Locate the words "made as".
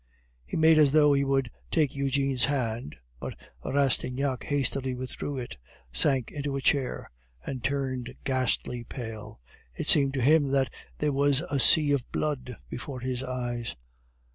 0.57-0.93